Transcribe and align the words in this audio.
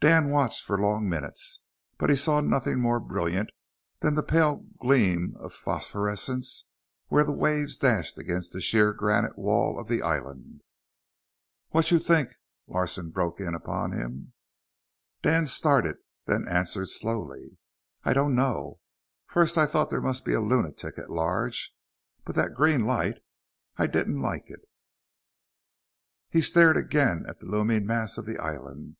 Dan 0.00 0.30
watched 0.30 0.64
for 0.64 0.76
long 0.76 1.08
minutes, 1.08 1.60
but 1.98 2.10
he 2.10 2.16
saw 2.16 2.40
nothing 2.40 2.80
more 2.80 2.98
brilliant 2.98 3.50
than 4.00 4.14
the 4.14 4.24
pale 4.24 4.64
gleam 4.80 5.36
of 5.38 5.52
phosphorescence 5.52 6.64
where 7.06 7.22
the 7.22 7.30
waves 7.30 7.78
dashed 7.78 8.18
against 8.18 8.52
the 8.52 8.60
sheer 8.60 8.92
granite 8.92 9.38
wall 9.38 9.78
of 9.78 9.86
the 9.86 10.02
island. 10.02 10.62
"What 11.68 11.92
you 11.92 12.00
t'ank?" 12.00 12.32
Larsen 12.66 13.10
broke 13.10 13.38
in 13.38 13.54
upon 13.54 13.92
him. 13.92 14.32
Dan 15.22 15.46
started, 15.46 15.98
then 16.26 16.48
answered 16.48 16.88
slowly. 16.88 17.56
"I 18.02 18.12
don't 18.14 18.34
know. 18.34 18.80
First 19.26 19.56
I 19.56 19.66
thought 19.66 19.90
there 19.90 20.00
must 20.00 20.24
be 20.24 20.34
a 20.34 20.40
lunatic 20.40 20.98
at 20.98 21.08
large. 21.08 21.72
But 22.24 22.34
that 22.34 22.54
green 22.54 22.84
light! 22.84 23.18
I 23.76 23.86
didn't 23.86 24.20
like 24.20 24.50
it." 24.50 24.68
He 26.30 26.40
stared 26.40 26.76
again 26.76 27.24
at 27.28 27.38
the 27.38 27.46
looming 27.46 27.86
mass 27.86 28.18
of 28.18 28.26
the 28.26 28.38
island. 28.38 28.96